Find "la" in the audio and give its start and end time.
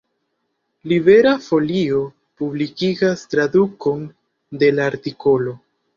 4.79-4.93